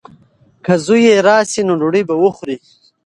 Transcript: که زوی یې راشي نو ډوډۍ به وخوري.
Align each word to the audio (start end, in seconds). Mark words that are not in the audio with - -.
که 0.65 0.73
زوی 0.85 1.01
یې 1.07 1.15
راشي 1.27 1.61
نو 1.67 1.73
ډوډۍ 1.79 2.03
به 2.09 2.15
وخوري. 2.23 2.57